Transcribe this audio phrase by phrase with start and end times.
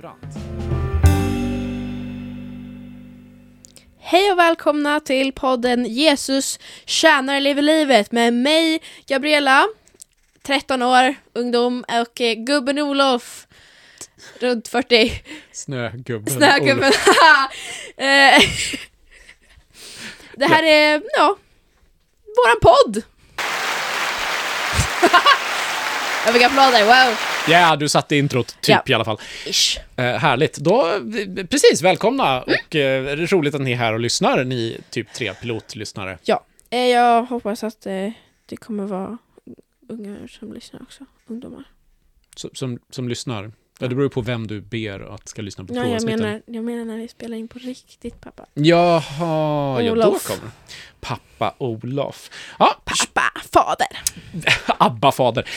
[0.00, 0.36] Brandt.
[4.00, 9.66] Hej och välkomna till podden Jesus tjänar lever livet med mig, Gabriella,
[10.42, 13.46] 13 år, ungdom och eh, gubben Olof,
[14.38, 16.34] runt 40, Snögubben.
[16.34, 16.92] snögubben.
[17.96, 18.42] Eh,
[20.36, 21.36] Det här är, ja,
[22.36, 23.02] våran podd.
[26.24, 27.16] Jag fick applåder, wow.
[27.50, 28.82] Ja, du satte introt, typ Ja.
[28.86, 29.18] i alla fall.
[29.96, 30.56] Eh, härligt.
[30.56, 30.92] Då,
[31.50, 32.42] precis, välkomna.
[32.42, 36.18] Och eh, det är roligt att ni är här och lyssnar, ni typ tre pilotlyssnare.
[36.24, 38.10] Ja, eh, jag hoppas att eh,
[38.46, 39.18] det kommer vara
[39.88, 41.64] unga som lyssnar också, ungdomar.
[42.36, 43.52] Som, som, som lyssnar.
[43.82, 46.64] Ja, det beror på vem du ber att ska lyssna på Ja, jag menar, jag
[46.64, 48.46] menar när vi spelar in på riktigt pappa.
[48.54, 50.26] Jaha, ja då Olof.
[50.26, 50.50] kommer
[51.00, 52.30] Pappa Olof.
[52.58, 53.88] Ja, Pappa, fader.
[54.78, 55.48] Abba-fader.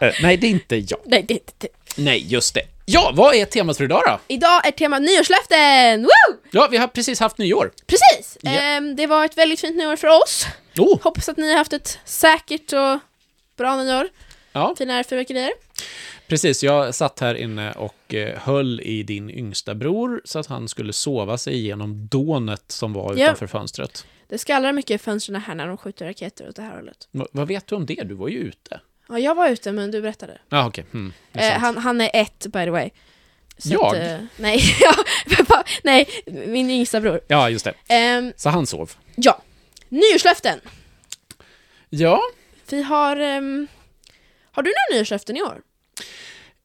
[0.00, 0.98] Eh, nej, det är inte jag.
[1.04, 1.68] Nej, det är inte det.
[2.02, 2.62] Nej, just det.
[2.86, 4.18] Ja, vad är temat för idag då?
[4.28, 6.02] Idag är temat nyårslöften!
[6.02, 6.36] Woo!
[6.50, 7.70] Ja, vi har precis haft nyår.
[7.86, 8.38] Precis!
[8.42, 8.50] Ja.
[8.50, 10.46] Ehm, det var ett väldigt fint nyår för oss.
[10.78, 12.98] Oh, Hoppas att ni har haft ett säkert och
[13.56, 14.08] bra nyår.
[14.52, 15.52] ja, Fina fyrverkerier.
[16.34, 16.62] Precis.
[16.62, 20.92] Jag satt här inne och eh, höll i din yngsta bror så att han skulle
[20.92, 23.24] sova sig igenom dånet som var Ja.
[23.24, 24.06] utanför fönstret.
[24.28, 27.08] Det skallrar mycket i fönstren här när de skjuter raketer åt det här hållet.
[27.10, 28.02] Va- vad vet du om det?
[28.04, 28.80] Du var ju ute.
[29.08, 30.38] Ja, jag var ute men du berättade.
[30.48, 30.84] Ja, okej.
[30.92, 32.90] Hmm, det är Eh, han, han är ett by the way.
[33.58, 33.86] Så Jag?
[33.86, 34.60] Att, eh, nej,
[35.84, 37.20] nej, min yngsta bror.
[37.28, 37.74] Ja, just det.
[37.88, 38.92] Ehm, Så han sov.
[39.16, 39.42] ja,
[39.88, 40.60] nyårslöften.
[41.90, 42.20] Ja,
[42.70, 43.16] Vi har...
[43.16, 43.66] ehm,
[44.52, 45.60] har du några nyårslöften i år?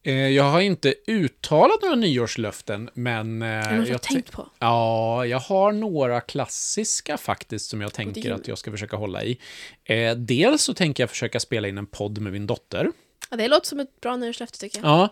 [0.04, 3.42] Eh, jag har inte uttalat några nyårslöften, men...
[3.42, 4.50] Eh, har jag tän- tänkt på?
[4.60, 9.38] Ja, jag har några klassiska faktiskt som jag tänker att jag ska försöka hålla i.
[9.84, 12.92] Eh, dels så tänker jag försöka spela in en podd med min dotter.
[13.32, 15.10] Ja, det låter som ett bra nyårslöfte tycker jag.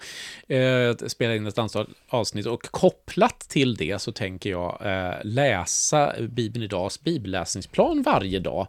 [0.49, 5.16] Ja, eh, spela in ett antal avsnitt och kopplat till det så tänker jag eh,
[5.23, 8.67] läsa Bibeln idags bibelläsningsplan varje dag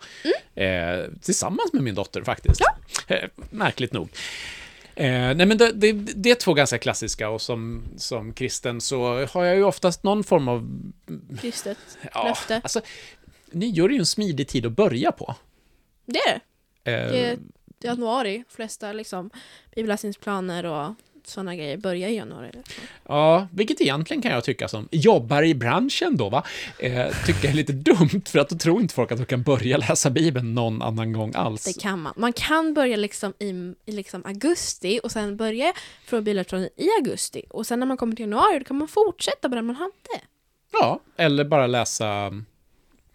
[0.54, 2.60] eh, tillsammans med min dotter faktiskt.
[3.06, 4.08] Eh, märkligt nog.
[4.98, 9.26] Eh, nej men det, det, det är två ganska klassiska och som, som kristen så
[9.26, 10.90] har jag ju oftast någon form av
[11.40, 11.78] Kristet
[12.14, 12.60] Ja, löfte.
[12.64, 12.80] alltså,
[13.50, 15.34] nyår är ju en smidig tid att börja på.
[16.06, 16.40] Det är
[16.84, 16.92] det.
[16.92, 17.38] Eh, Det är
[17.80, 18.44] januari.
[18.48, 19.30] flesta liksom
[19.74, 20.94] bibelläsningsplaner och
[21.28, 22.50] sådana grejer börjar i januari.
[23.08, 26.44] Ja, vilket egentligen kan jag tycka som jobbar i branschen då, va?
[26.78, 29.76] Eh, tycker är lite dumt, för att då tror inte folk att de kan börja
[29.76, 31.64] läsa Bibeln någon annan gång alls.
[31.64, 32.12] Det kan man.
[32.16, 35.72] Man kan börja liksom i, i liksom augusti och sen börja
[36.04, 37.42] från bibelläsningsplanen i augusti.
[37.50, 40.22] Och sen när man kommer till januari då kan man fortsätta på den man hade.
[40.72, 42.32] Ja, eller bara läsa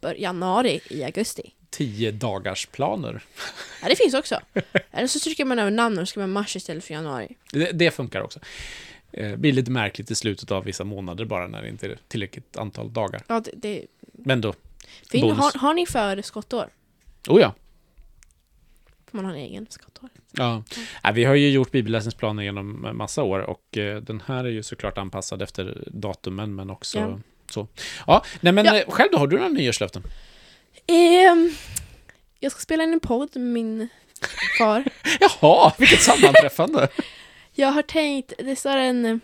[0.01, 1.53] Bör, januari i augusti.
[1.73, 3.23] Tio dagars planer.
[3.81, 4.39] Ja, det finns också.
[4.91, 7.37] Eller så trycker man över namn och skriver mars istället för januari.
[7.51, 8.39] Det, det funkar också.
[9.11, 12.57] Eh, blir lite märkligt i slutet av vissa månader bara när det inte är tillräckligt
[12.57, 13.23] antal dagar.
[13.27, 14.53] Ja, det, det, Men då,
[15.11, 16.69] fin, har, har ni för skottår?
[17.27, 17.53] oh ja.
[19.11, 20.09] Får man ha en egen skottår?
[20.31, 20.63] Ja.
[21.03, 24.49] Nej, vi har ju gjort bibelläsningsplaner genom en massa år och eh, den här är
[24.49, 27.19] ju såklart anpassad efter datumen men också Ja.
[27.49, 27.67] så.
[28.07, 28.77] Ja, nej men Ja.
[28.79, 30.03] eh, själv då, har du några nyårslöften?
[30.87, 31.51] Ehm,
[32.39, 33.87] jag ska spela in en podd med min
[34.57, 34.83] far.
[35.19, 36.87] Jaha, vilket sammanträffande!
[37.55, 39.17] Jag har tänkt, det står en eh,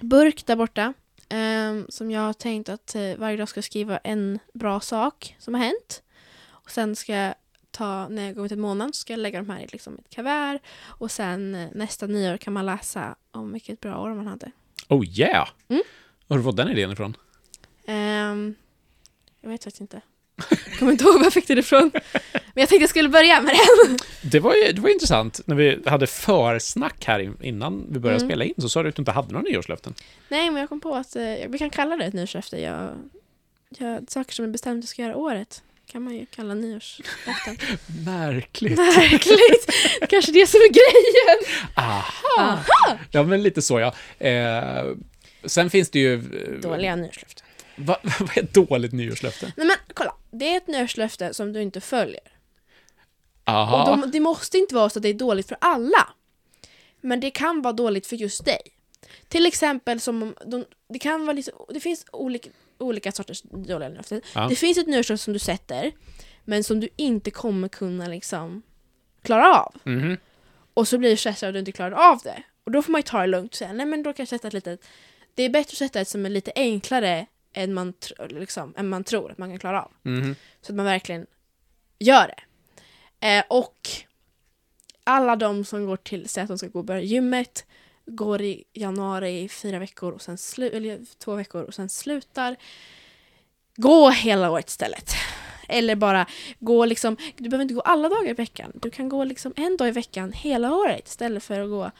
[0.00, 0.94] burk där borta
[1.28, 5.36] ehm, som jag har tänkt att eh, varje dag ska jag skriva en bra sak
[5.38, 6.02] som har hänt.
[6.48, 7.34] Och sen ska jag
[7.70, 10.14] ta, när jag går till månaden, så ska jag lägga de här i liksom ett
[10.14, 10.58] kuvert.
[10.82, 14.50] Och sen eh, nästa nyår kan man läsa om vilket bra år man hade.
[14.88, 15.48] Oh yeah!
[15.68, 15.82] Mm.
[16.26, 17.16] Var har du fått den idén ifrån?
[17.86, 18.54] Ehm,
[19.40, 20.00] jag vet faktiskt inte.
[20.50, 21.90] Jag kommer inte ihåg var jag fick det ifrån.
[21.92, 22.02] Men
[22.54, 23.54] jag tänkte jag skulle börja med
[23.86, 23.98] den.
[24.22, 25.40] Det var ju det var intressant.
[25.44, 28.28] När vi hade försnack här in- innan vi började Mm.
[28.30, 29.94] spela in så sa du att du inte hade några nyårslöften.
[30.28, 32.60] Nej, men jag kom på att eh, vi kan kalla det ett nyårslöfte.
[32.60, 32.90] Jag,
[33.78, 37.56] jag, saker som är bestämt att jag ska göra året kan man ju kalla nyårslöften.
[38.04, 38.76] Märkligt.
[38.78, 39.70] Märkligt!
[40.08, 41.56] Kanske det som är grejen.
[41.76, 42.58] Aha!
[43.10, 43.94] Ja, men lite så ja.
[44.26, 44.84] Eh,
[45.44, 46.14] sen finns det ju...
[46.14, 47.46] eh, Dåliga nyårslöften.
[47.76, 49.52] Va, vad är ett dåligt nyårslöfte?
[49.56, 49.76] Nej men
[50.32, 52.32] det är ett nyårslöfte som du inte följer.
[53.44, 53.80] Aha.
[53.80, 56.08] Och de, det måste inte vara så att det är dåligt för alla.
[57.00, 58.60] Men det kan vara dåligt för just dig.
[59.28, 63.88] Till exempel som om de, det kan vara lite, det finns olika, olika sorters dåliga
[63.88, 64.20] nyårslöften.
[64.34, 64.48] Ja.
[64.48, 65.92] Det finns ett nyårslöfte som du sätter,
[66.44, 68.62] men som du inte kommer kunna liksom
[69.22, 69.74] klara av.
[69.84, 70.16] Mhm.
[70.74, 72.42] Och så blir du stressad och du inte klarar av det.
[72.64, 74.28] Och då får man ju ta det lugnt och säga, nej men då kan jag
[74.28, 74.84] sätta ett litet,
[75.34, 77.92] det är bättre att sätta ett som är lite enklare än man,
[78.28, 79.92] liksom, än man tror att man kan klara av.
[80.02, 80.36] Mhm.
[80.62, 81.26] Så att man verkligen
[81.98, 82.42] gör det.
[83.26, 83.88] Eh, och
[85.04, 87.66] alla de som går till, säg att de ska gå och börja gymmet,
[88.06, 92.56] går i januari i fyra veckor och sen eller två veckor och sen slutar.
[93.76, 95.10] Gå hela året istället.
[95.68, 96.26] Eller bara
[96.58, 98.72] gå liksom, du behöver inte gå alla dagar i veckan.
[98.74, 101.90] Du kan gå liksom en dag i veckan hela året istället för att gå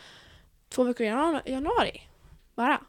[0.68, 2.00] två veckor i janu- januari.
[2.54, 2.80] Bara.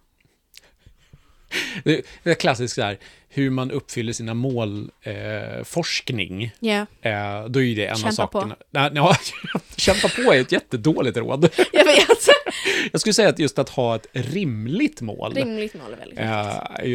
[1.84, 2.98] Det är klassiskt där,
[3.30, 6.52] hur man uppfyller sina mål, eh, forskning.
[6.60, 8.56] Ja, Eh, då är ju det en Kämpa av sakerna.
[8.72, 9.16] Nej, ja,
[9.78, 11.50] kämpa på är ett jättedåligt råd.
[11.74, 12.08] jag vet.
[12.92, 15.34] Jag skulle säga att just att ha ett rimligt mål.
[15.34, 16.20] Rimligt mål är väldigt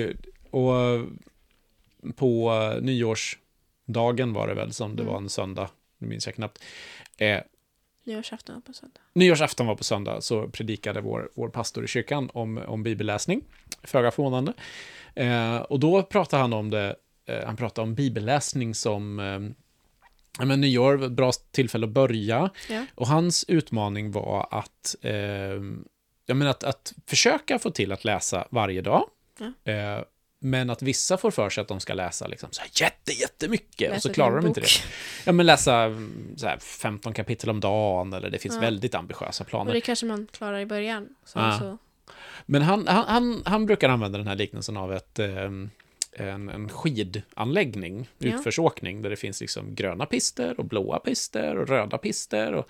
[0.04, 0.24] viktigt.
[0.24, 1.06] Eh, och
[2.16, 2.52] på
[2.82, 5.12] nyårsdagen var det väl som det Mm.
[5.14, 5.68] var en söndag,
[5.98, 6.62] nu minns jag knappt.
[7.18, 7.38] Eh,
[8.08, 9.00] Nyårsafton på söndag.
[9.12, 13.44] nyårsafton var på söndag så predikade vår, vår pastor i kyrkan om, om bibelläsning,
[13.82, 14.52] föga förvånande.
[15.14, 16.96] Eh, och då pratade han om det,
[17.26, 22.50] eh, han pratade om bibelläsning som eh, men nyår, var ett bra tillfälle att börja.
[22.68, 22.86] Ja.
[22.94, 25.14] Och hans utmaning var att, eh,
[26.26, 29.04] jag menar att, att försöka få till att läsa varje dag.
[29.64, 30.04] Ja.
[30.40, 33.88] Men att vissa får för sig att de ska läsa liksom så här jätte, jättemycket
[33.88, 34.48] och Läsa så en klarar de bok.
[34.48, 34.66] inte det.
[35.26, 38.60] Ja, men läsa mm, så här 15 kapitel om dagen eller det finns Ja.
[38.60, 39.72] väldigt ambitiösa Och planer.
[39.74, 41.08] det kanske man klarar i början.
[41.24, 41.58] Sen Ja.
[41.58, 41.78] så,
[42.46, 45.28] Men han, han, han, han brukar använda den här liknelsen av ett, eh,
[46.12, 48.28] en, en skidanläggning, Ja.
[48.34, 52.52] utförsåkning, där det finns liksom gröna pister och blåa pister och röda pister.
[52.52, 52.68] Och,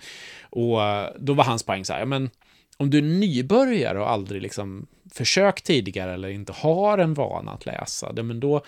[0.49, 2.29] och eh, då var hans poäng så här, ja, men
[2.77, 7.65] om du är nybörjare och aldrig liksom försökt tidigare eller inte har en vana att
[7.65, 8.61] läsa, det, men då,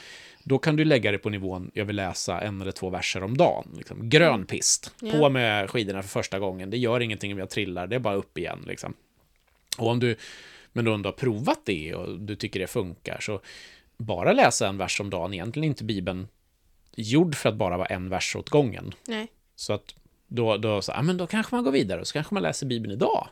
[0.44, 3.38] då kan du lägga det på nivån, jag vill läsa en eller två verser om
[3.38, 3.74] dagen.
[3.78, 4.10] Liksom.
[4.10, 5.12] Grön pist, Ja.
[5.12, 8.16] på med skidorna för första gången, det gör ingenting om jag trillar, det är bara
[8.16, 8.64] upp igen.
[8.68, 8.94] Liksom.
[9.78, 10.16] Och om du,
[10.74, 13.42] men då om du har provat det och du tycker det funkar, så
[13.98, 16.28] bara läsa en vers om dagen, egentligen inte Bibeln
[16.96, 18.94] gjord för att bara vara en vers åt gången.
[19.08, 19.28] nej.
[19.56, 19.96] Så att
[20.28, 22.66] då, då, så, ja, men då kanske man går vidare och så kanske man läser
[22.66, 23.28] Bibeln idag.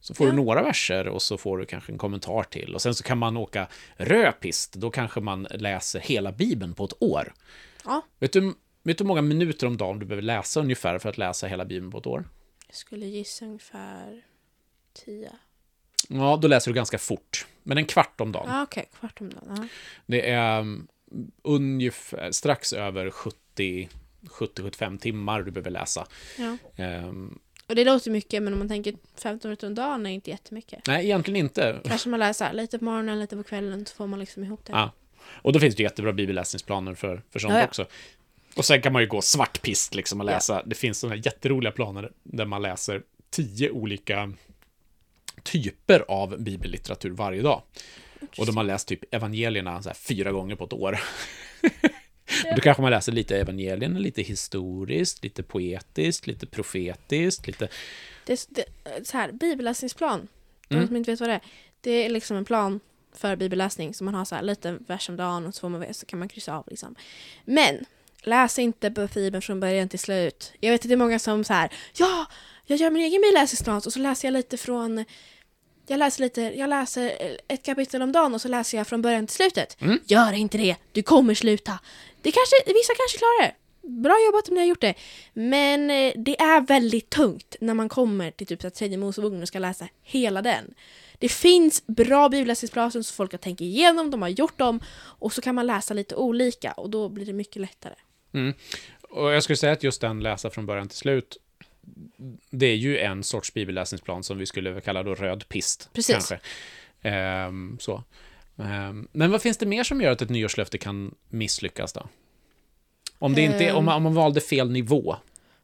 [0.00, 0.30] Så får Ja.
[0.32, 2.74] du några verser och så får du kanske en kommentar till.
[2.74, 7.02] Och sen så kan man åka rödpist, då kanske man läser hela Bibeln på ett
[7.02, 7.32] år.
[7.84, 8.02] Ja.
[8.18, 11.18] Vet du, vet du hur många minuter om dagen du behöver läsa ungefär för att
[11.18, 12.24] läsa hela Bibeln på ett år?
[12.66, 14.22] Jag skulle gissa ungefär
[15.04, 15.32] tio.
[16.08, 17.46] Ja, då läser du ganska fort.
[17.62, 18.46] Men en kvart om dagen.
[18.48, 18.88] Ja, okej.
[19.00, 19.54] Kvart om dagen.
[19.56, 19.64] Ja.
[20.06, 20.88] Det är um,
[21.42, 23.88] ungefär strax över 70
[24.22, 26.06] 70-75 timmar du behöver läsa.
[26.38, 26.56] Ja.
[26.84, 27.38] Ehm,
[27.70, 30.86] Och det låter mycket, men om man tänker 15 minuter om dagen är inte jättemycket.
[30.86, 31.80] nej, egentligen inte.
[31.84, 34.72] Kanske man läser lite på morgonen, lite på kvällen, så får man liksom ihop det.
[34.72, 34.90] Ja.
[35.42, 37.64] Och då finns det jättebra bibelläsningsplaner för, för sånt Ja, ja.
[37.66, 37.86] också.
[38.56, 40.30] Och sen kan man ju gå svartpist liksom och Ja.
[40.32, 40.62] läsa.
[40.66, 44.32] Det finns sådana jätteroliga planer där man läser tio olika
[45.42, 47.62] typer av bibellitteratur varje dag.
[48.38, 51.00] Och de har läst typ evangelierna så fyra gånger på ett år.
[52.50, 57.68] Och då kanske man läser lite evangelierna, lite historiskt, lite poetiskt, lite profetiskt, lite...
[58.26, 58.64] Det, det,
[59.06, 60.28] så här, bibelläsningsplan.
[60.68, 60.86] De Mm.
[60.86, 61.40] som inte vet vad det är.
[61.80, 62.80] Det är liksom en plan
[63.14, 63.94] för bibelläsning.
[63.94, 66.28] Så man har så här lite vers om dagen och så, man, så kan man
[66.28, 66.64] kryssa av.
[66.70, 66.94] Liksom.
[67.44, 67.84] Men
[68.22, 70.52] läs inte Bibeln från början till slut.
[70.60, 72.26] Jag vet att det är många som så här, ja,
[72.66, 75.04] jag gör min egen bibelläsningsplan och så läser jag lite från
[75.90, 77.12] jag läser lite, jag läser
[77.48, 79.76] ett kapitel om dagen och så läser jag från början till slutet.
[79.80, 79.98] Mm.
[80.04, 81.78] Gör inte det, du kommer sluta.
[82.22, 83.54] Det kanske, vissa kanske klarar det.
[83.88, 84.94] Bra jobbat om ni har gjort det.
[85.32, 89.42] Men eh, det är väldigt tungt när man kommer till typ så här tredje Moseboken
[89.42, 90.74] och ska läsa hela den.
[91.18, 94.80] Det finns bra bibelläsningsplaner som folk har tänkt igenom, de har gjort dem
[95.18, 97.94] och så kan man läsa lite olika och då blir det mycket lättare.
[98.34, 98.54] Mm.
[99.02, 101.36] Och jag skulle säga att just den läsa från början till slut,
[102.50, 105.90] det är ju en sorts bibelläsningsplan som vi skulle kalla då röd pist.
[105.92, 106.12] Precis.
[106.14, 106.40] Kanske.
[107.02, 108.04] Ehm, så.
[108.58, 112.08] Ehm, men vad finns det mer som gör att ett nyårslöfte kan misslyckas då?
[113.18, 113.76] Om, det inte, Ehm.
[113.76, 115.16] om, man, om man valde fel nivå.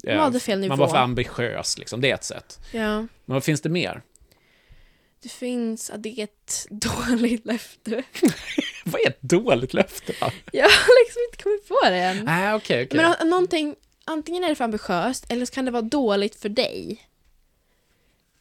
[0.07, 0.77] Man valde fel Man nivå.
[0.77, 2.01] var för ambitiös, liksom.
[2.01, 2.59] det är ett sätt.
[2.73, 2.97] Ja.
[3.01, 4.03] Men vad finns det mer?
[5.23, 8.03] Det finns, att det är ett dåligt löfte.
[8.85, 10.13] Vad är ett dåligt löfte?
[10.21, 10.31] då?
[10.53, 12.25] Jag har liksom inte kommit på det än.
[12.25, 13.15] Nej, okej, okej.
[13.19, 13.75] Men någonting,
[14.07, 17.03] antingen är det för ambitiöst eller så kan det vara dåligt för dig.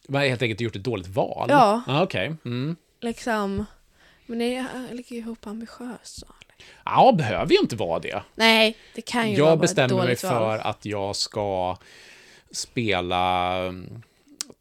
[0.08, 1.46] Man har helt enkelt gjort ett dåligt val?
[1.50, 1.82] Ja.
[1.86, 2.34] Ah, okej.
[2.44, 2.76] Mm.
[3.00, 3.64] Liksom.
[4.26, 6.20] Men det ligger ju ihop ambitiöst.
[6.20, 6.26] Så.
[6.84, 8.22] Ja, behöver ju inte vara det.
[8.34, 10.60] Nej, det kan ju vara Jag ett bestämmer mig dåligt för val.
[10.62, 11.76] att jag ska
[12.50, 14.02] spela mm,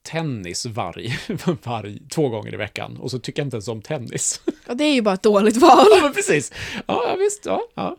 [0.02, 1.20] tennis varje,
[1.64, 2.98] varje, två gånger i veckan.
[2.98, 4.42] Och så tycker jag inte ens om tennis.
[4.68, 5.86] Och det är ju bara ett dåligt val.
[5.92, 6.52] ja, men precis.
[6.88, 7.46] Ja, ja, visst.
[7.46, 7.98] Ja, ja.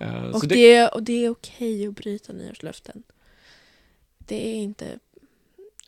[0.00, 3.02] Eh, Och så det, och det är okej att bryta nyårslöften.
[4.18, 4.98] Det är inte...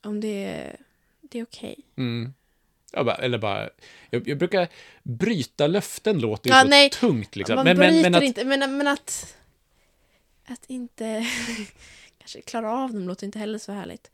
[0.02, 0.76] Om det är...
[1.20, 1.76] Det är okej.
[1.96, 2.34] Mm.
[2.92, 3.70] Bara, eller bara,
[4.10, 4.68] jag, jag brukar
[5.02, 6.90] bryta löften låter ju Ja, så nej.
[6.90, 7.36] tungt.
[7.36, 7.54] Liksom.
[7.56, 9.36] Man Men, bryter men, men att, inte, men, men att...
[10.46, 11.26] Att inte...
[12.18, 14.10] kanske klara av dem låter inte heller så härligt.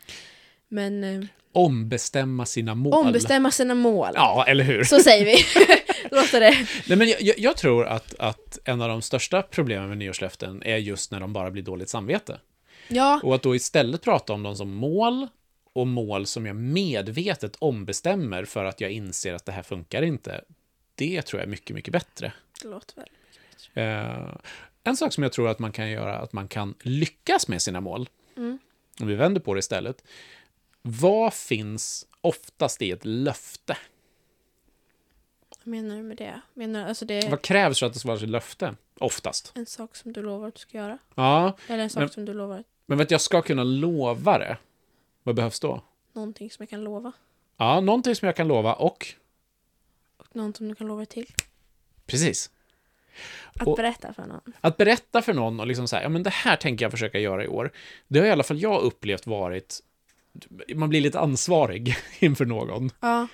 [0.68, 2.92] Men eh, Ombestämma sina mål.
[2.92, 4.10] ombestämma sina mål.
[4.14, 4.84] Ja, eller hur?
[4.84, 5.36] Så säger vi.
[6.16, 6.66] Låter det.
[6.88, 10.76] Nej, men jag, jag, tror att, att en av de största problemen med nyårslöften är
[10.76, 12.40] just när de bara blir dåligt samvete.
[12.88, 15.28] Ja, Och att då istället prata om dem som mål
[15.72, 20.44] och mål som jag medvetet ombestämmer för att jag inser att det här funkar inte.
[20.94, 22.32] Det tror jag är mycket, mycket bättre.
[22.62, 23.08] det låter väl.
[23.74, 24.34] Eh,
[24.84, 27.80] en sak som jag tror att man kan göra, att man kan lyckas med sina
[27.80, 28.58] mål, Mm.
[29.00, 30.04] om vi vänder på det istället.
[30.82, 33.76] Vad finns oftast i ett löfte?
[35.68, 36.40] Menar du med det?
[36.54, 38.75] Menar alltså det Vad krävs för att det ska vara ett löfte?
[39.00, 39.52] Oftast.
[39.54, 40.98] en sak som du lovar att du ska göra?
[41.14, 44.56] Ja, Eller en sak Men- som du lovar, men vet jag ska kunna lova det.
[45.22, 45.82] Vad behövs då?
[46.12, 47.12] någonting som jag kan lova?
[47.56, 49.06] Ja, någonting som jag kan lova och...
[50.16, 51.26] Och något som du kan lova till?
[52.06, 52.50] Precis.
[53.54, 54.52] Att Och- berätta för någon?
[54.60, 57.44] Att berätta för någon och liksom säga, ja men det här tänker jag försöka göra
[57.44, 57.72] i år.
[58.08, 59.80] Det har i alla fall jag upplevt varit,
[60.75, 62.90] man blir lite ansvarig inför någon.
[63.00, 63.26] Ja.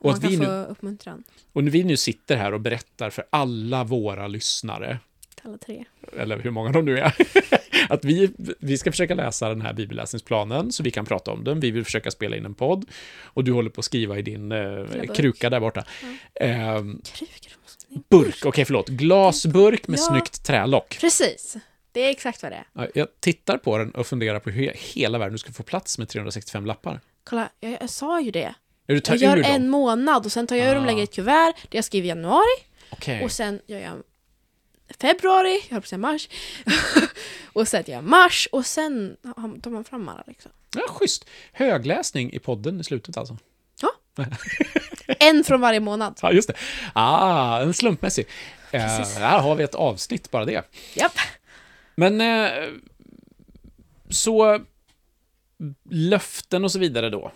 [0.00, 1.24] Och man kan vi få nu, uppmuntran.
[1.52, 4.98] och när vi nu sitter här och berättar för alla våra lyssnare,
[5.42, 5.84] Alla tre.
[6.18, 7.14] eller hur många de nu är,
[7.88, 11.60] att vi, vi ska försöka läsa den här bibelläsningsplanen så vi kan prata om den.
[11.60, 12.84] Vi vill försöka spela in en podd
[13.24, 15.84] och du håller på att skriva i din eh, kruka där borta.
[16.34, 17.52] Ehm, Krukor.
[18.10, 20.02] burk, okej förlåt, glasburk med Ja.
[20.02, 20.98] snyggt trälock.
[21.00, 21.56] Precis.
[21.92, 22.64] Det är exakt vad det är.
[22.72, 26.08] Ja, Jag tittar på den och funderar på hur hela världen ska få plats med
[26.08, 27.00] 365 lappar.
[27.24, 28.54] Kolla, jag, jag sa ju det.
[28.90, 29.52] Ja, du tar Jag gör ur dem?
[29.52, 30.86] en månad och sen tar jag ur dem Ah.
[30.86, 32.44] lägger i ett kuvert där jag skriver januari
[32.90, 33.24] Okej.
[33.24, 34.02] och sen gör jag
[35.00, 36.28] februari, jag höll på att säga mars.
[37.52, 39.16] och sen gör jag mars och sen
[39.62, 40.50] tar man fram alla liksom.
[40.74, 41.26] Ja, schysst.
[41.52, 43.36] Högläsning i podden i slutet alltså.
[45.18, 46.18] En från varje månad.
[46.22, 46.54] Ja, just det.
[46.92, 48.26] Ah, en slumpmässig.
[48.70, 49.16] Eh, Precis.
[49.18, 50.64] här har vi ett avsnitt, bara det.
[50.94, 51.12] Japp.
[51.94, 52.50] Men eh,
[54.10, 54.60] så
[55.90, 57.32] löften och så vidare då.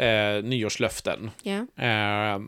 [0.00, 1.30] Eh, nyårslöften.
[1.42, 1.58] Ja.
[1.58, 2.38] Eh,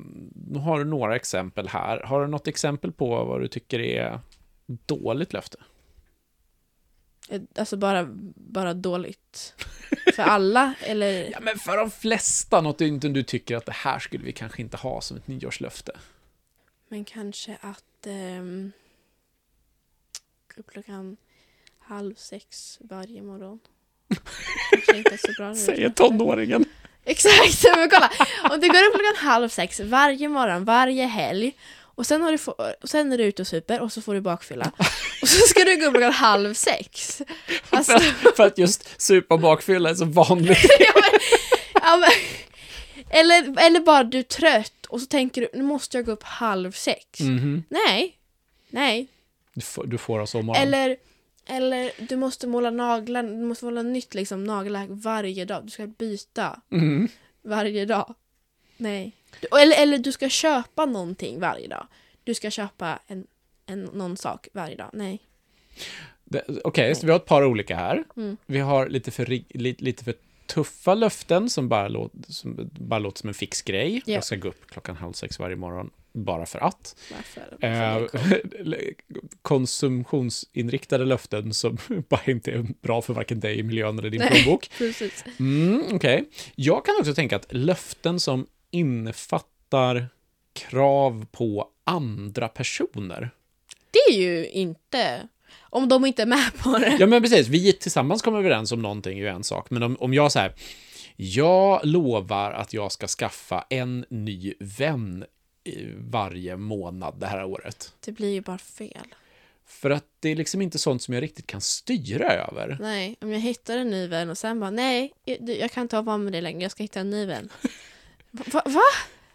[0.47, 2.00] nu har du några exempel här.
[2.00, 4.21] Har du något exempel på vad du tycker är
[4.66, 5.59] dåligt löfte?
[7.28, 9.54] Eh, Alltså bara, bara dåligt.
[10.14, 11.30] För alla, eller?
[11.32, 14.32] Ja, men för de flesta, något du inte du tycker att det här skulle vi
[14.32, 15.92] kanske inte ha som ett nyårslöfte.
[16.88, 18.73] Men kanske att um,
[20.54, 21.16] gå upp klockan
[21.78, 23.59] halv sex varje morgon.
[24.71, 25.54] Kanske inte så bra.
[25.54, 26.64] Säger tonåringen.
[27.04, 28.11] Exakt, men kolla.
[28.50, 31.52] Om du går upp klockan halv sex varje morgon, varje helg
[31.94, 34.14] och sen, har du få, och sen är du ute och super och så får
[34.14, 34.73] du bakfylla.
[35.23, 37.23] Och så ska du gå upp klockan halv sex.
[37.71, 40.59] Alltså, För, för att just supa och bakfylla är så vanligt.
[40.78, 41.21] ja, men,
[41.75, 42.11] ja, men,
[43.11, 46.23] eller, eller bara du är trött och så tänker du nu måste jag gå upp
[46.23, 47.21] halv sex.
[47.21, 47.64] Mhm.
[47.68, 48.16] Nej,
[48.71, 49.09] nej.
[49.54, 50.68] Du, får, du får om morgonen.
[50.68, 50.97] Eller,
[51.46, 55.64] eller du måste måla naglar, du måste måla nytt liksom, nagellack varje dag.
[55.64, 57.08] Du ska byta Mhm.
[57.42, 58.14] varje dag.
[58.76, 59.12] Nej.
[59.61, 61.87] Eller, eller du ska köpa någonting varje dag.
[62.25, 63.26] Du ska köpa en,
[63.66, 64.90] en, någon sak varje dag.
[64.92, 65.18] Nej.
[66.64, 68.04] Okej, så vi har ett par olika här.
[68.16, 68.37] Mm.
[68.46, 69.26] Vi har lite för,
[69.58, 70.14] lite, lite för
[70.46, 74.02] tuffa löften som bara, låter, som bara låter som en fix grej.
[74.06, 74.14] Ja.
[74.14, 76.97] Jag ska gå upp klockan halv sex varje morgon bara för att.
[77.61, 77.99] Eh,
[79.42, 81.78] konsumtionsinriktade löften som
[82.09, 84.31] bara inte är bra för varken dig, miljön eller din Nej.
[84.31, 84.71] plånbok.
[84.78, 85.25] Precis.
[85.38, 86.25] Mm, Okej.
[86.54, 90.09] Jag kan också tänka att löften som innefattar
[90.52, 93.31] krav på andra personer.
[93.90, 95.28] Det är ju inte...
[95.61, 96.97] Om de inte är med på det.
[97.00, 97.49] Ja, men precis.
[97.49, 99.71] Vi tillsammans kommer överens om någonting är ju en sak.
[99.71, 100.54] Men om, om jag säger
[101.16, 105.25] jag lovar att jag ska skaffa en ny vän
[105.99, 107.92] varje månad det här året.
[108.00, 109.14] Det blir ju bara fel.
[109.66, 112.76] För att det är liksom inte sånt som jag riktigt kan styra över.
[112.81, 115.12] Nej, om jag hittar en ny vän och sen bara nej,
[115.59, 117.49] jag, kan inte vara med dig längre, jag ska hitta en ny vän.
[118.31, 118.62] Va?
[118.64, 118.83] va?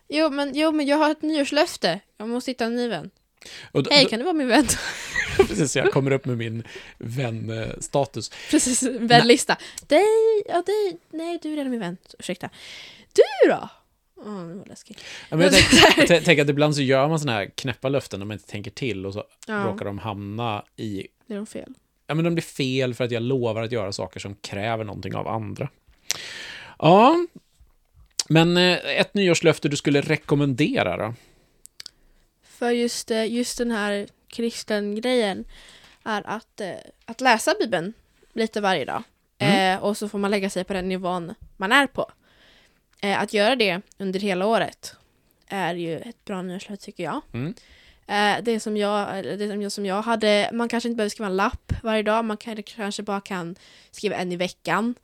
[0.08, 2.00] Jo, men, jo, men jag har ett nyårslöfte.
[2.18, 3.10] Jag måste hitta en ny vän.
[3.72, 4.68] Då, Hej, kan du vara min vän?
[5.38, 6.64] precis, jag kommer upp med min
[6.98, 8.32] vänstatus.
[8.50, 9.58] Precis, vänlista.
[9.88, 11.98] Dig, ja dig, nej du är redan min vän.
[12.20, 12.50] Ursäkta.
[13.14, 13.70] Du då?
[14.18, 15.04] Åh, det var läskigt.
[15.30, 18.22] Ja, men jag tänker tänk, tänk att ibland så gör man såna här knäppa löften
[18.22, 21.74] om man inte tänker till och så Ja, råkar de hamna i är nog fel.
[22.08, 25.16] ja, men de blir fel för att jag lovar att göra saker som kräver någonting
[25.16, 25.70] av andra.
[26.80, 27.16] Ja,
[28.30, 31.14] men eh, ett nyårslöfte du skulle rekommendera då?
[32.44, 35.46] För just, eh, just den här kristen-grejen
[36.04, 36.72] är att, eh,
[37.06, 37.94] att läsa Bibeln
[38.34, 39.04] lite varje dag.
[39.38, 39.78] Mm.
[39.78, 42.12] Eh, och så får man lägga sig på den nivån man är på.
[43.02, 44.96] Eh, att göra det under hela året
[45.48, 47.22] är ju ett bra nyårslöfte tycker jag.
[47.34, 47.54] Mm.
[48.08, 51.28] Eh, det som jag, det som jag, som jag hade, man kanske inte behöver skriva
[51.28, 53.56] en lapp varje dag, man kan, kanske bara kan
[53.92, 54.96] skriva en i veckan.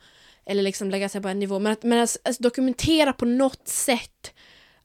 [0.46, 3.68] eller liksom lägga sig på en nivå, men att, men att, att dokumentera på något
[3.68, 4.34] sätt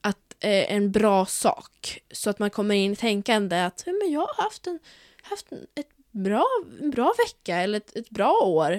[0.01, 1.99] att eh, en bra sak.
[2.11, 4.79] Så att man kommer in i tänkande att "Ja, men jag har haft en,
[5.23, 6.45] haft en, ett bra,
[6.81, 8.73] en bra vecka eller ett, ett bra år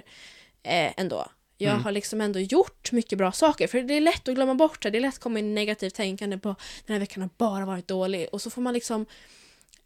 [0.64, 1.28] eh, ändå.
[1.62, 1.84] Jag Mm.
[1.84, 3.68] har liksom ändå gjort mycket bra saker.
[3.68, 4.90] För det är lätt att glömma bort det.
[4.90, 7.66] Det är lätt att komma in i negativt tänkande på den här veckan har bara
[7.66, 8.28] varit dålig.
[8.32, 9.06] Och så får man liksom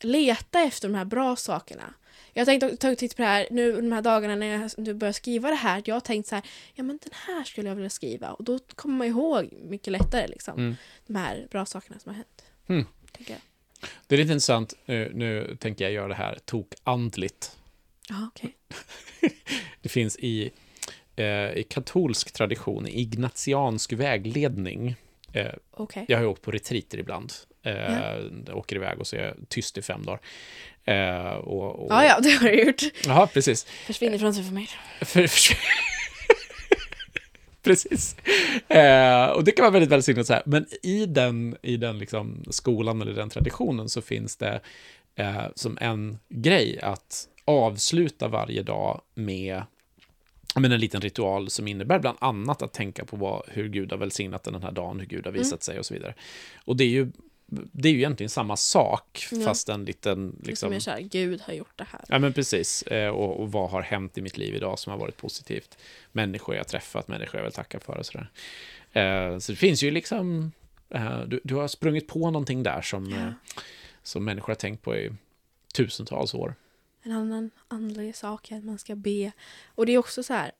[0.02, 1.94] leta efter de här bra sakerna.
[2.34, 4.94] Jag har tänkt ta titt på det här nu de här dagarna när jag nu
[4.94, 5.82] börjar skriva det här.
[5.86, 8.32] Jag har tänkt så här, ja men den här skulle jag vilja skriva.
[8.32, 10.58] Och då kommer man ihåg mycket lättare liksom.
[10.58, 10.76] Mm.
[11.08, 12.44] De här bra sakerna som har hänt.
[12.68, 12.86] Mm.
[14.08, 17.58] Det är lite intressant, nu, nu tänker jag göra det här tokandligt.
[18.10, 18.56] Ja, okej.
[19.82, 20.52] Det finns i, eh,
[21.56, 24.96] i katolsk tradition, i ignatiansk vägledning.
[25.34, 26.06] Eh, Okej.
[26.08, 27.34] jag har ju åkt på retreater ibland.
[27.64, 28.16] Eh, Ja.
[28.48, 30.20] jag Åker iväg och så är jag tyst i fem dagar.
[30.86, 32.82] Eh, och, och, Ja, ja, det har du gjort.
[33.06, 33.64] Jaha, precis.
[33.64, 34.70] Försvinner från sig för mig.
[35.02, 35.56] För, för,
[37.64, 38.16] Precis.
[38.68, 40.44] Eh, och det kan vara väldigt välsignat så här.
[40.46, 44.62] Men i den, i den liksom skolan eller den traditionen så finns det
[45.16, 49.64] eh, som en grej att avsluta varje dag med ja,
[50.56, 53.98] men en liten ritual som innebär bland annat att tänka på vad, hur Gud har
[54.00, 56.14] välsignat den här dagen, hur Gud har visat sig och så vidare.
[56.66, 57.12] Och det är ju,
[57.48, 59.46] det är ju egentligen samma sak, Ja.
[59.46, 60.26] fast en liten...
[60.28, 60.48] Liksom...
[60.48, 62.02] Liksom, Som är såhär, Gud har gjort det här.
[62.08, 62.82] Ja, men precis.
[62.84, 65.78] Eh, Och, och vad har hänt i mitt liv idag som har varit positivt?
[66.12, 68.30] Människor jag träffat, människor jag vill tacka för och sådär.
[68.94, 70.52] Eh, Så det finns ju liksom...
[70.90, 73.34] eh, Du, du har sprungit på någonting där som, Ja.
[74.04, 75.12] som människor har tänkt på i
[75.74, 76.56] tusentals år.
[77.06, 79.32] En annan andlig sak är att man ska be.
[79.76, 80.52] Och det är också så här.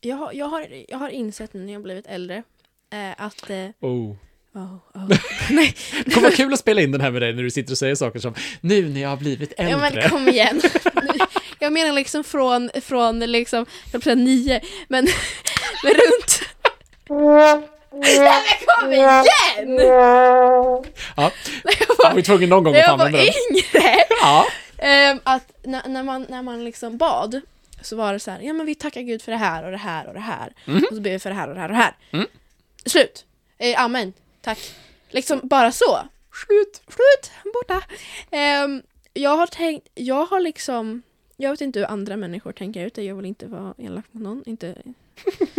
[0.00, 2.42] Jag har, jag har, jag har insett nu när jag blivit äldre
[2.90, 3.50] eh, att...
[3.50, 4.14] Eh, Oh.
[4.54, 5.08] oh, oh.
[5.50, 7.72] Nej, Det kommer vara kul att spela in den här med dig när du sitter
[7.72, 9.70] och säger saker som nu när jag har blivit äldre.
[9.70, 10.60] ja, men kom igen.
[11.58, 15.08] jag menar liksom från, från liksom, jag säga nio, men,
[15.84, 16.40] men runt...
[17.90, 19.78] Nej men kom igen!
[21.16, 21.32] Ja,
[21.64, 23.56] jag jag var, var tvungen någon gång när att jag var använda den.
[23.56, 23.94] yngre!
[24.20, 24.46] Ja.
[24.78, 27.40] Ehm, att när, när, man, när man liksom bad
[27.82, 29.76] så var det så här, ja men vi tackar Gud för det här och det
[29.76, 30.52] här och det här.
[30.64, 30.84] Mhm.
[30.90, 31.96] Och så ber vi för det här och det här och det här.
[32.10, 32.26] Mm.
[32.86, 33.24] Slut!
[33.58, 34.58] Eh, amen, tack.
[35.10, 35.98] Liksom bara så.
[36.46, 36.82] Slut.
[36.86, 37.82] Slut, borta.
[38.30, 38.82] Ehm,
[39.14, 41.02] jag har tänkt, jag har liksom,
[41.36, 44.22] jag vet inte hur andra människor tänker ut det, jag vill inte vara elak mot
[44.22, 44.74] någon, inte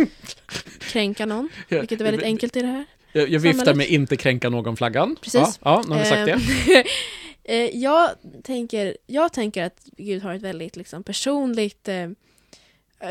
[0.80, 2.84] kränka någon, vilket är väldigt enkelt i det här.
[3.12, 5.16] Jag, jag viftar med inte kränka någon-flaggan.
[5.20, 5.40] Precis.
[5.40, 6.84] Ja, ja, nu har vi sagt det.
[7.50, 8.10] Ehm, eh, jag,
[8.42, 12.10] tänker, jag tänker att Gud har ett väldigt liksom, personligt, eh,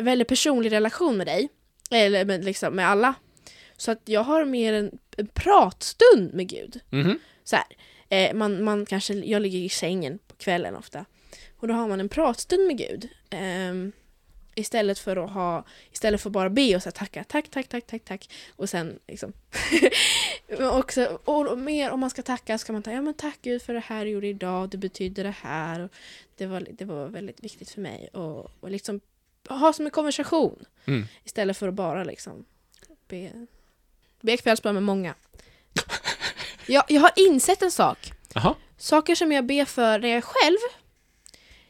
[0.02, 1.50] väldigt personlig relation med dig.
[1.92, 3.14] Eller med, liksom, med alla.
[3.78, 6.80] Så att jag har mer en, en pratstund med Gud.
[6.90, 7.20] Mhm.
[7.44, 7.58] Så
[8.10, 11.06] eh, man, man kanske, jag ligger i sängen på kvällen ofta.
[11.60, 13.10] Och då har man en pratstund med Gud.
[14.56, 18.02] Istället för att ha, istället för bara be och säga tacka, tack, tack, tack, tack,
[18.06, 18.30] tack.
[18.56, 19.34] Och sen liksom.
[20.72, 23.74] Också, och mer om man ska tacka ska man ta, ja men tack Gud för
[23.74, 25.80] det här du gjorde idag, det betyder det här.
[25.80, 25.92] Och
[26.38, 28.10] det, var, det var väldigt viktigt för mig.
[28.14, 29.02] Och, och liksom
[29.50, 30.66] ha som en konversation.
[30.86, 31.08] Mm.
[31.24, 32.46] Istället för att bara liksom
[33.08, 33.48] be,
[34.22, 35.16] be kvällsbön med många.
[36.68, 38.12] Jag, jag har insett en sak.
[38.34, 38.56] Jaha.
[38.78, 40.58] Saker som jag ber för när jag är själv.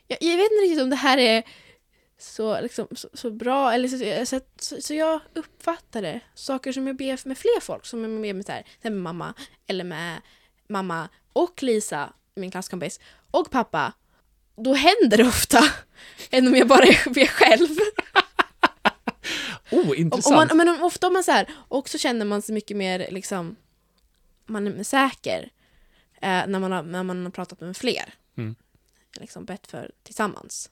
[0.07, 1.43] Jag, jag vet inte riktigt om det här är
[2.19, 6.19] så, liksom, så, så bra, eller så, så, så, så jag uppfattar det.
[6.33, 9.33] Saker som jag ber med fler folk, som jag ber med, så här, exempel mamma,
[9.67, 10.21] eller med
[10.67, 12.99] mamma och Lisa, min klasskompis,
[13.31, 13.93] och pappa.
[14.55, 15.63] Då händer det ofta,
[16.31, 17.67] än om jag bara ber själv.
[19.71, 20.51] Oh, Och, intressant.
[20.51, 23.07] och man, men ofta om man så här, och så känner man sig mycket mer
[23.11, 23.55] liksom,
[24.45, 25.49] man är säker
[26.21, 28.13] eh, när, man har, när man har pratat med fler.
[28.37, 28.55] Mm.
[29.19, 30.69] Liksom bett för tillsammans.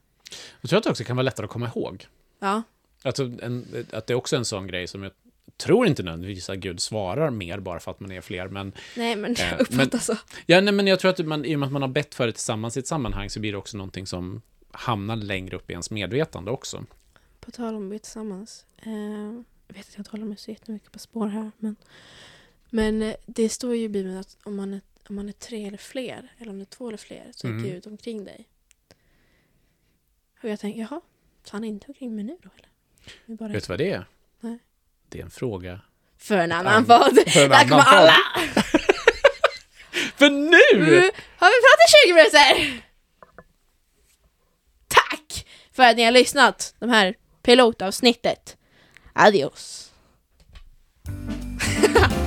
[0.62, 2.08] Jag tror att det också kan vara lättare att komma ihåg.
[2.40, 2.64] Ja,
[3.04, 5.12] Alltså, en, att det är också en sån grej som jag
[5.58, 9.16] tror inte nödvändigtvis att Gud svarar mer bara för att man är fler, men nej
[9.16, 10.16] men Eh, jag uppfattar så.
[10.46, 12.28] Ja, nej, men jag tror att man, i och med att man har bett för
[12.28, 15.74] det tillsammans i ett sammanhang så blir det också någonting som hamnar längre upp i
[15.74, 16.86] ens medvetande också.
[17.40, 18.66] På tal om be tillsammans.
[18.84, 18.92] Eh,
[19.68, 21.52] jag vet att jag håller mig så jättemycket på spår här.
[21.58, 21.76] Men,
[22.70, 25.68] men eh, det står ju i Bibeln att om man, är, om man är tre
[25.68, 27.64] eller fler, eller om det är två eller fler, så är Mm.
[27.64, 28.48] Gud omkring dig.
[30.44, 31.02] Och jag tänker, jaha,
[31.44, 33.38] så han är inte omkring mig nu då eller?
[33.38, 34.06] Bara Vet du vad det är?
[34.40, 34.60] Nej.
[35.10, 35.82] Det är en fråga.
[36.18, 37.16] För en annan podd.
[37.16, 38.16] Där kommer alla!
[40.16, 40.86] För nu!
[40.86, 42.84] Nu har vi pratat i 20 minuter!
[44.88, 46.76] Tack för att ni har lyssnat.
[46.80, 48.58] De här pilotavsnittet.
[49.14, 49.92] Adios.